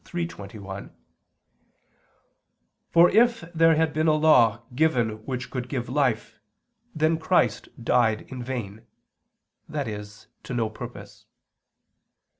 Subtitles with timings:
[0.03, 0.89] 3:21):
[2.89, 6.39] "For if there had been a law given which could give life
[6.95, 8.81] then Christ died in vain,"
[9.71, 10.03] i.e.
[10.41, 11.27] to no purpose.